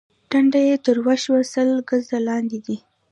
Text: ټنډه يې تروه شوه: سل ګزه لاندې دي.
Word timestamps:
ټنډه 0.29 0.61
يې 0.67 0.75
تروه 0.85 1.15
شوه: 1.23 1.39
سل 1.53 1.69
ګزه 1.89 2.17
لاندې 2.27 2.59
دي. 2.65 2.77